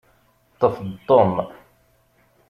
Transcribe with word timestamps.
Ṭṭef-d 0.53 0.89
Tom. 1.07 1.35